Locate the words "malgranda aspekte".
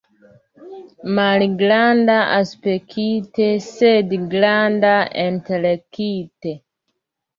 1.17-3.51